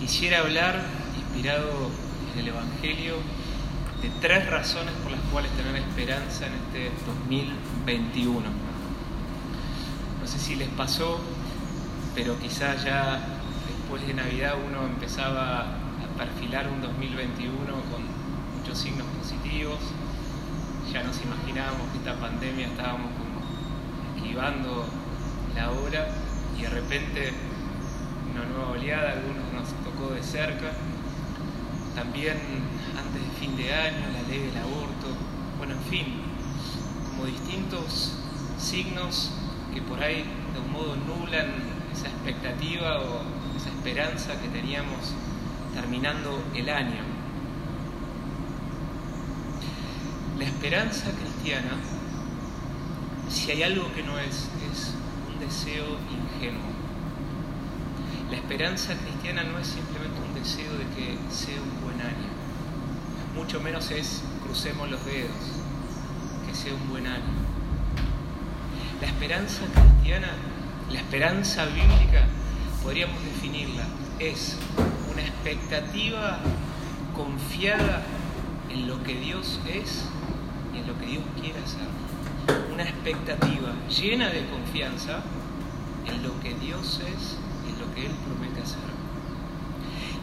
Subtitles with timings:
[0.00, 0.80] quisiera hablar,
[1.18, 1.90] inspirado
[2.32, 3.16] en el Evangelio,
[4.00, 8.40] de tres razones por las cuales tener esperanza en este 2021.
[10.20, 11.20] No sé si les pasó,
[12.14, 13.20] pero quizás ya
[13.68, 18.02] después de Navidad uno empezaba a perfilar un 2021 con
[18.58, 19.78] muchos signos positivos.
[20.90, 24.86] Ya nos imaginábamos que esta pandemia estábamos como esquivando
[25.54, 26.08] la hora
[26.58, 27.49] y de repente
[28.32, 30.72] una nueva oleada, algunos nos tocó de cerca.
[31.94, 32.36] También
[32.96, 35.08] antes de fin de año, la ley del aborto,
[35.58, 36.06] bueno, en fin,
[37.10, 38.12] como distintos
[38.58, 39.30] signos
[39.74, 41.46] que por ahí de un modo nublan
[41.92, 43.22] esa expectativa o
[43.56, 45.14] esa esperanza que teníamos
[45.74, 47.02] terminando el año.
[50.38, 51.72] La esperanza cristiana,
[53.28, 54.94] si hay algo que no es, es
[55.28, 56.79] un deseo ingenuo.
[58.30, 62.28] La esperanza cristiana no es simplemente un deseo de que sea un buen año,
[63.34, 65.34] mucho menos es crucemos los dedos,
[66.46, 67.24] que sea un buen año.
[69.00, 70.28] La esperanza cristiana,
[70.92, 72.28] la esperanza bíblica,
[72.84, 73.82] podríamos definirla,
[74.20, 74.56] es
[75.12, 76.38] una expectativa
[77.16, 78.04] confiada
[78.70, 80.04] en lo que Dios es
[80.72, 82.62] y en lo que Dios quiere hacer.
[82.72, 85.20] Una expectativa llena de confianza
[86.06, 87.39] en lo que Dios es
[88.06, 88.78] Él promete hacer.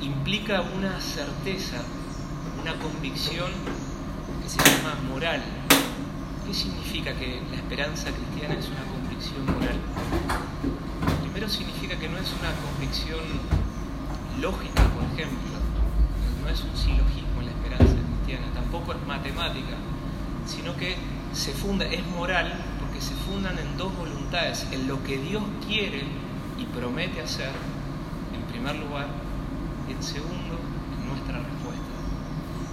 [0.00, 1.82] Implica una certeza,
[2.62, 3.50] una convicción
[4.42, 5.42] que se llama moral.
[6.46, 9.78] ¿Qué significa que la esperanza cristiana es una convicción moral?
[11.22, 13.20] Primero significa que no es una convicción
[14.40, 15.58] lógica, por ejemplo,
[16.42, 19.76] no es un silogismo la esperanza cristiana, tampoco es matemática,
[20.46, 20.96] sino que
[21.32, 26.04] se funda, es moral porque se fundan en dos voluntades, en lo que Dios quiere
[26.58, 27.50] y promete hacer,
[28.34, 29.06] en primer lugar,
[29.88, 30.58] y en segundo,
[30.98, 31.82] en nuestra respuesta.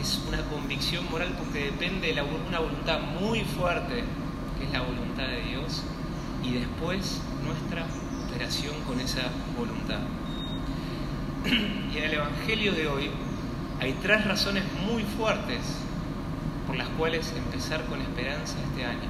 [0.00, 4.04] Es una convicción moral porque depende de una voluntad muy fuerte,
[4.58, 5.82] que es la voluntad de Dios,
[6.42, 7.86] y después nuestra
[8.28, 9.22] operación con esa
[9.56, 10.00] voluntad.
[11.94, 13.10] Y en el Evangelio de hoy
[13.80, 15.60] hay tres razones muy fuertes
[16.66, 19.08] por las cuales empezar con esperanza este año.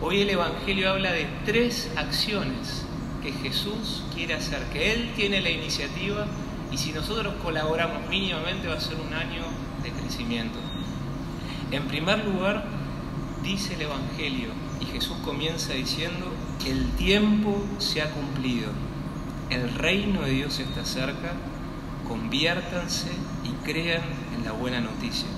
[0.00, 2.84] Hoy el Evangelio habla de tres acciones
[3.22, 6.26] que Jesús quiere hacer, que Él tiene la iniciativa
[6.70, 9.44] y si nosotros colaboramos mínimamente va a ser un año
[9.82, 10.58] de crecimiento.
[11.70, 12.64] En primer lugar,
[13.42, 14.48] dice el Evangelio,
[14.80, 16.32] y Jesús comienza diciendo,
[16.66, 18.70] el tiempo se ha cumplido,
[19.50, 21.32] el reino de Dios está cerca,
[22.08, 23.10] conviértanse
[23.44, 24.02] y crean
[24.36, 25.28] en la buena noticia.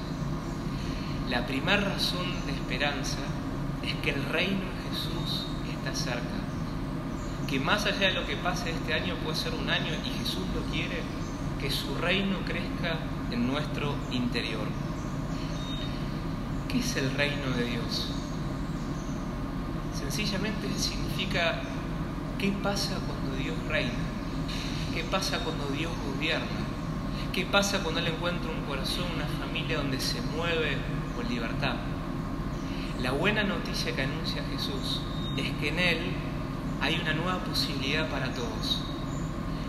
[1.29, 3.19] La primera razón de esperanza
[3.83, 6.44] es que el reino de Jesús está cerca,
[7.49, 10.45] que más allá de lo que pase este año puede ser un año y Jesús
[10.55, 11.03] lo quiere,
[11.61, 12.99] que su reino crezca
[13.31, 14.67] en nuestro interior.
[16.69, 18.09] ¿Qué es el reino de Dios?
[19.99, 21.61] Sencillamente significa
[22.39, 23.93] qué pasa cuando Dios reina,
[24.93, 26.47] qué pasa cuando Dios gobierna,
[27.33, 30.77] qué pasa cuando Él encuentra un corazón, una familia donde se mueve
[31.17, 31.77] con libertad.
[33.01, 35.01] La buena noticia que anuncia Jesús
[35.37, 35.99] es que en Él
[36.85, 38.83] hay una nueva posibilidad para todos.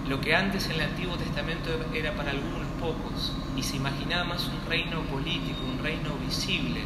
[0.10, 4.50] Lo que antes en el Antiguo Testamento era para algunos pocos y se imaginaba más
[4.50, 6.82] un reino político, un reino visible,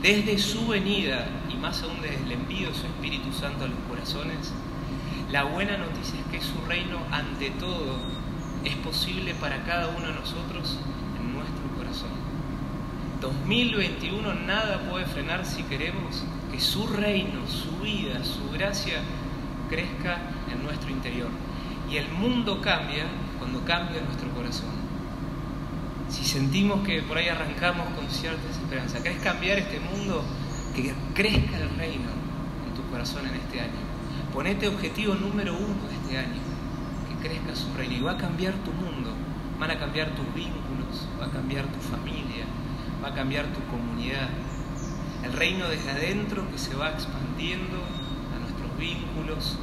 [0.00, 3.78] desde su venida y más aún desde el envío de su Espíritu Santo a los
[3.88, 4.52] corazones,
[5.32, 7.98] la buena noticia es que su reino ante todo
[8.62, 10.78] es posible para cada uno de nosotros
[11.18, 12.10] en nuestro corazón.
[13.20, 16.22] 2021 nada puede frenar si queremos
[16.52, 19.02] que su reino, su vida, su gracia
[19.68, 20.18] crezca
[20.52, 21.28] en nuestro interior.
[21.90, 23.04] Y el mundo cambia
[23.38, 24.74] cuando cambia nuestro corazón.
[26.08, 30.24] Si sentimos que por ahí arrancamos con cierta desesperanza, ¿querés cambiar este mundo?
[30.74, 32.10] Que crezca el reino
[32.66, 33.86] en tu corazón en este año.
[34.32, 36.40] Ponete objetivo número uno de este año,
[37.08, 37.94] que crezca su reino.
[37.94, 39.10] Y va a cambiar tu mundo,
[39.58, 42.44] van a cambiar tus vínculos, va a cambiar tu familia,
[43.02, 44.28] va a cambiar tu comunidad.
[45.24, 47.78] El reino desde adentro que se va expandiendo
[48.78, 49.58] vínculos.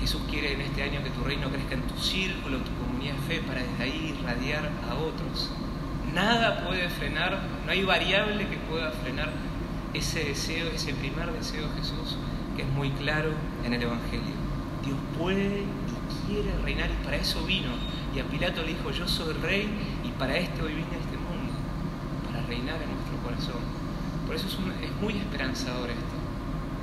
[0.00, 3.20] Jesús quiere en este año que tu reino crezca en tu círculo, tu comunidad de
[3.20, 5.50] fe, para desde ahí irradiar a otros.
[6.12, 9.30] Nada puede frenar, no hay variable que pueda frenar
[9.94, 12.16] ese deseo, ese primer deseo de Jesús,
[12.56, 13.30] que es muy claro
[13.64, 14.34] en el Evangelio.
[14.84, 17.70] Dios puede y quiere reinar y para eso vino.
[18.14, 19.68] Y a Pilato le dijo, yo soy rey
[20.04, 21.52] y para esto vine a este mundo,
[22.26, 23.62] para reinar en nuestro corazón.
[24.26, 24.54] Por eso es,
[24.84, 26.11] es muy esperanzador esto.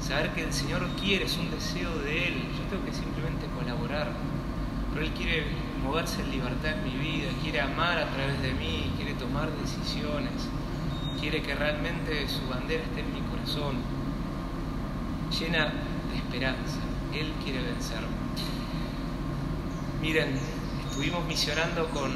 [0.01, 2.33] Saber que el Señor quiere, es un deseo de Él.
[2.57, 4.11] Yo tengo que simplemente colaborar.
[4.93, 5.45] Pero Él quiere
[5.83, 10.49] moverse en libertad en mi vida, quiere amar a través de mí, quiere tomar decisiones,
[11.19, 13.75] quiere que realmente su bandera esté en mi corazón,
[15.39, 15.73] llena
[16.11, 16.79] de esperanza.
[17.13, 17.99] Él quiere vencer.
[20.01, 20.39] Miren,
[20.89, 22.11] estuvimos misionando con,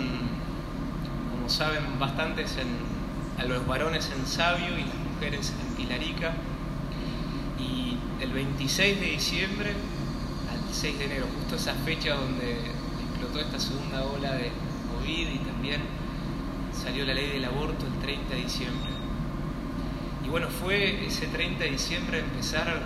[1.32, 2.68] como saben, bastantes en,
[3.44, 6.34] a los varones en Sabio y las mujeres en Pilarica.
[7.64, 9.70] Y el 26 de diciembre
[10.52, 12.58] al 6 de enero, justo esa fecha donde
[13.10, 14.52] explotó esta segunda ola de
[14.94, 15.82] COVID y también
[16.74, 18.90] salió la ley del aborto el 30 de diciembre.
[20.26, 22.82] Y bueno, fue ese 30 de diciembre empezar,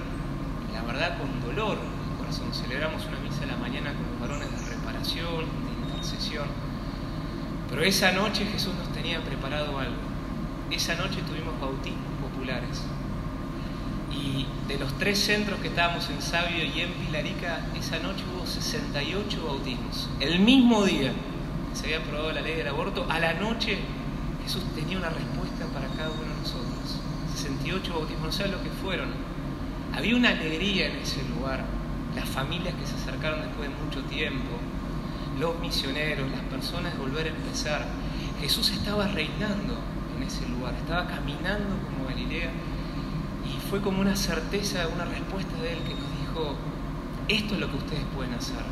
[0.74, 2.53] la verdad, con dolor en el corazón.
[2.53, 6.47] Celebramos una misa a la mañana con los varones de reparación, de intercesión.
[7.69, 9.95] Pero esa noche Jesús nos tenía preparado algo.
[10.71, 12.83] Esa noche tuvimos bautismos populares.
[14.18, 18.46] Y de los tres centros que estábamos en Sabio y en Pilarica, esa noche hubo
[18.46, 20.10] 68 bautismos.
[20.19, 21.14] El mismo día
[21.74, 23.78] se había aprobado la ley del aborto, a la noche
[24.44, 27.02] Jesús tenía una respuesta para cada uno de nosotros.
[27.36, 29.10] 68 bautismos, no sé lo que fueron.
[29.94, 31.66] Había una alegría en ese lugar.
[32.16, 34.58] Las familias que se acercaron después de mucho tiempo,
[35.38, 37.86] los misioneros, las personas de volver a empezar.
[38.42, 39.78] Jesús estaba reinando
[40.16, 42.50] en ese lugar, estaba caminando como Galilea
[43.48, 46.56] y fue como una certeza, una respuesta de él que nos dijo,
[47.28, 48.64] esto es lo que ustedes pueden hacer,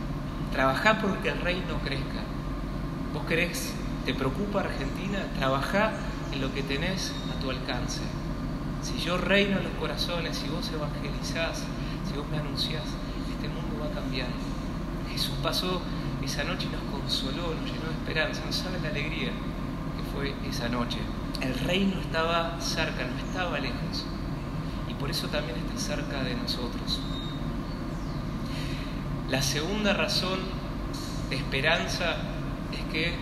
[0.51, 2.23] trabajá porque el reino crezca.
[3.13, 3.73] ¿Vos querés,
[4.05, 5.19] te preocupa Argentina?
[5.37, 5.93] Trabajá
[6.31, 8.01] en lo que tenés a tu alcance.
[8.81, 11.63] Si yo reino en los corazones, si vos evangelizás,
[12.07, 12.83] si vos me anunciás,
[13.33, 14.27] este mundo va a cambiar.
[15.11, 15.81] Jesús pasó
[16.23, 20.33] esa noche y nos consoló, nos llenó de esperanza, no sabe la alegría que fue
[20.49, 20.97] esa noche.
[21.41, 24.05] El reino estaba cerca, no estaba lejos.
[25.05, 26.99] Por eso también está cerca de nosotros.
[29.29, 30.39] La segunda razón
[31.29, 32.15] de esperanza
[32.71, 33.13] es que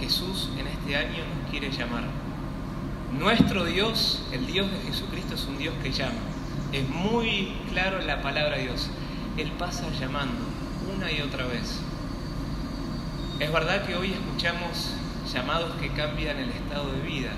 [0.00, 2.02] Jesús en este año nos quiere llamar.
[3.16, 6.18] Nuestro Dios, el Dios de Jesucristo, es un Dios que llama.
[6.72, 8.90] Es muy claro en la palabra de Dios.
[9.36, 10.42] Él pasa llamando
[10.92, 11.78] una y otra vez.
[13.38, 14.90] Es verdad que hoy escuchamos
[15.32, 17.30] llamados que cambian el estado de vida.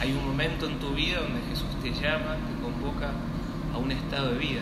[0.00, 3.12] Hay un momento en tu vida donde Jesús te llama, te convoca
[3.72, 4.60] a un estado de vida.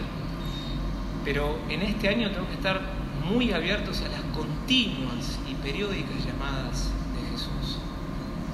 [1.24, 2.80] Pero en este año tenemos que estar
[3.28, 7.78] muy abiertos a las continuas y periódicas llamadas de Jesús.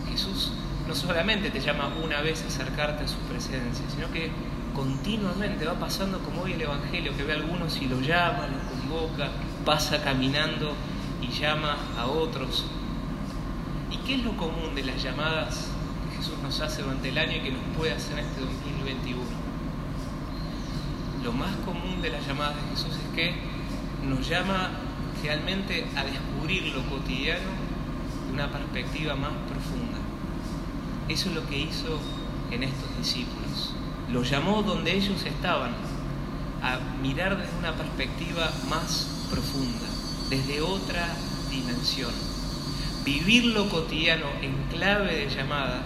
[0.08, 0.52] Jesús
[0.88, 4.30] no solamente te llama una vez a acercarte a su presencia, sino que
[4.74, 8.80] continuamente va pasando como hoy el Evangelio, que ve a algunos y lo llama, lo
[8.80, 9.28] convoca,
[9.64, 10.74] pasa caminando
[11.20, 12.64] y llama a otros.
[13.90, 15.68] ¿Y qué es lo común de las llamadas
[16.20, 19.22] Jesús nos hace durante el año y que nos puede hacer este 2021?
[21.24, 23.34] Lo más común de las llamadas de Jesús es que
[24.06, 24.68] nos llama
[25.22, 27.48] realmente a descubrir lo cotidiano
[28.26, 29.96] de una perspectiva más profunda.
[31.08, 31.98] Eso es lo que hizo
[32.50, 33.74] en estos discípulos.
[34.12, 35.70] Los llamó donde ellos estaban,
[36.62, 39.88] a mirar desde una perspectiva más profunda,
[40.28, 41.08] desde otra
[41.48, 42.12] dimensión.
[43.06, 45.80] Vivir lo cotidiano en clave de llamada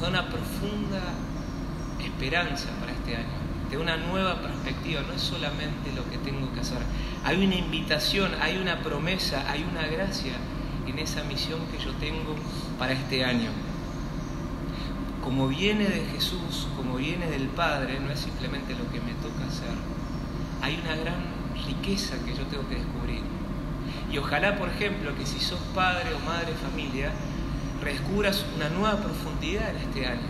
[0.00, 1.00] da una profunda
[2.02, 3.26] esperanza para este año,
[3.70, 6.78] de una nueva perspectiva, no es solamente lo que tengo que hacer.
[7.24, 10.32] Hay una invitación, hay una promesa, hay una gracia
[10.86, 12.34] en esa misión que yo tengo
[12.78, 13.50] para este año.
[15.22, 19.46] Como viene de Jesús, como viene del Padre, no es simplemente lo que me toca
[19.46, 19.76] hacer.
[20.62, 21.22] Hay una gran
[21.66, 23.20] riqueza que yo tengo que descubrir.
[24.10, 27.12] Y ojalá, por ejemplo, que si sos padre o madre familia,
[27.86, 30.28] descubras una nueva profundidad en este año,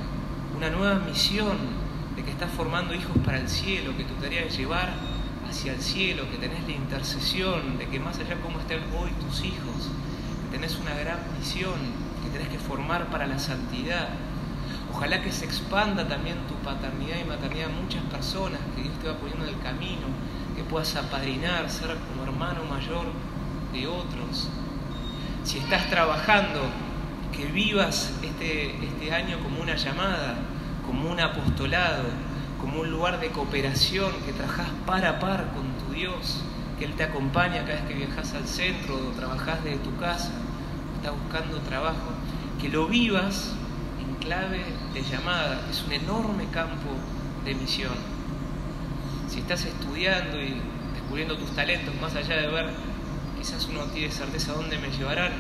[0.57, 1.57] una nueva misión
[2.17, 4.91] de que estás formando hijos para el cielo, que tu tarea es llevar
[5.49, 9.11] hacia el cielo, que tenés la intercesión, de que más allá de cómo estén hoy
[9.13, 9.91] tus hijos,
[10.45, 11.75] que tenés una gran misión,
[12.23, 14.11] que tenés que formar para la santidad.
[14.93, 19.09] Ojalá que se expanda también tu paternidad y maternidad a muchas personas, que Dios te
[19.09, 20.07] va poniendo en el camino,
[20.55, 23.07] que puedas apadrinar, ser como hermano mayor
[23.73, 24.49] de otros.
[25.45, 26.61] Si estás trabajando,
[27.33, 30.37] que vivas este, este año como una llamada,
[30.87, 32.05] como un apostolado,
[32.61, 36.43] como un lugar de cooperación, que trabajas par a par con tu Dios,
[36.79, 40.33] que Él te acompaña cada vez que viajas al centro o trabajas desde tu casa,
[40.97, 42.13] estás buscando trabajo,
[42.61, 43.53] que lo vivas
[44.01, 46.91] en clave de llamada, es un enorme campo
[47.45, 47.95] de misión.
[49.29, 50.61] Si estás estudiando y
[50.95, 52.71] descubriendo tus talentos, más allá de ver,
[53.39, 55.33] quizás uno tiene certeza dónde me llevarán,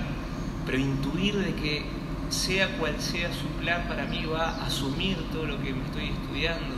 [0.70, 1.82] pero intuir de que
[2.28, 6.10] sea cual sea su plan para mí va a asumir todo lo que me estoy
[6.10, 6.76] estudiando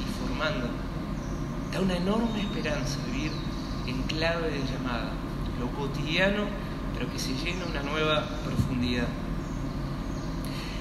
[0.00, 0.70] y formando.
[1.70, 3.32] Da una enorme esperanza vivir
[3.86, 5.10] en clave de llamada,
[5.60, 6.44] lo cotidiano,
[6.94, 9.08] pero que se llena una nueva profundidad.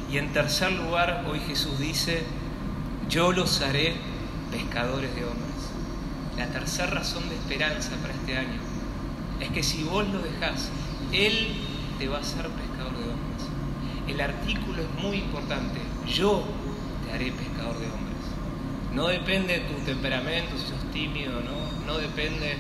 [0.09, 2.23] Y en tercer lugar, hoy Jesús dice,
[3.09, 3.95] yo los haré
[4.51, 5.73] pescadores de hombres.
[6.37, 8.61] La tercera razón de esperanza para este año
[9.41, 10.69] es que si vos lo dejás,
[11.11, 11.72] Él
[12.03, 13.43] te va a hacer pescador de hombres.
[14.09, 15.79] El artículo es muy importante.
[16.05, 16.43] Yo
[17.05, 18.23] te haré pescador de hombres.
[18.93, 21.87] No depende de tu temperamento, si sos tímido no.
[21.87, 22.57] No depende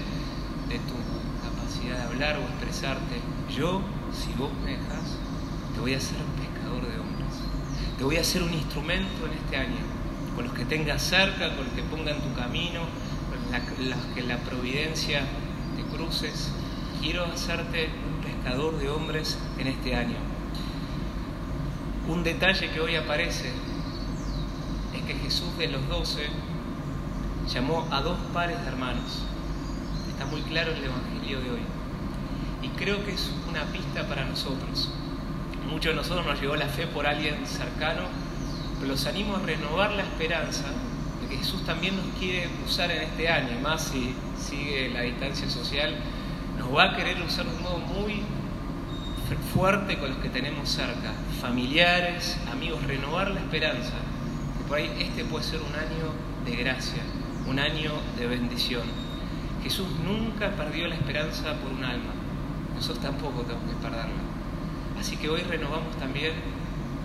[0.69, 0.95] de tu
[1.43, 3.19] capacidad de hablar o expresarte.
[3.53, 3.81] Yo,
[4.13, 5.17] si vos me dejás,
[5.73, 7.33] te voy a hacer pescador de hombres.
[7.97, 9.83] Te voy a hacer un instrumento en este año.
[10.37, 12.79] Con los que tengas cerca, con los que pongan tu camino,
[13.27, 15.19] con los que la providencia
[15.75, 16.49] te cruces.
[17.01, 17.89] Quiero hacerte
[18.43, 20.17] de hombres en este año.
[22.07, 23.51] Un detalle que hoy aparece
[24.93, 26.27] es que Jesús de los doce
[27.47, 29.23] llamó a dos pares de hermanos.
[30.09, 31.61] Está muy claro en el Evangelio de hoy.
[32.61, 34.91] Y creo que es una pista para nosotros.
[35.69, 38.03] Muchos de nosotros nos llegó la fe por alguien cercano,
[38.79, 40.65] pero los animo a renovar la esperanza
[41.21, 45.49] de que Jesús también nos quiere usar en este año, más si sigue la distancia
[45.49, 45.95] social,
[46.63, 48.21] nos va a querer usar de un modo muy
[49.53, 53.93] fuerte con los que tenemos cerca, familiares, amigos, renovar la esperanza,
[54.57, 56.11] que por ahí este puede ser un año
[56.45, 57.01] de gracia,
[57.47, 58.83] un año de bendición.
[59.63, 62.13] Jesús nunca perdió la esperanza por un alma,
[62.75, 64.21] nosotros tampoco tenemos que perderla.
[64.99, 66.33] Así que hoy renovamos también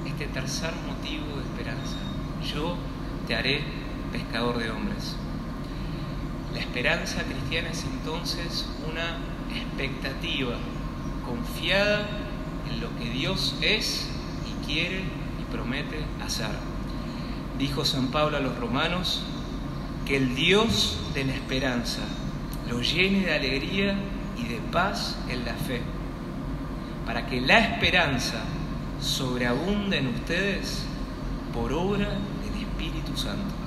[0.07, 1.97] este tercer motivo de esperanza.
[2.55, 2.77] Yo
[3.27, 3.63] te haré
[4.13, 5.17] pescador de hombres.
[6.55, 9.19] La esperanza cristiana es entonces una
[9.55, 10.57] expectativa
[11.25, 12.07] confiada
[12.71, 14.09] en lo que Dios es
[14.47, 15.01] y quiere
[15.41, 16.51] y promete hacer.
[17.59, 19.23] Dijo San Pablo a los romanos
[20.07, 22.03] que el Dios de la esperanza
[22.69, 23.95] lo llene de alegría
[24.39, 25.81] y de paz en la fe,
[27.07, 28.43] para que la esperanza
[29.01, 30.85] sobreabunde en ustedes
[31.53, 33.58] por obra del Espíritu Santo.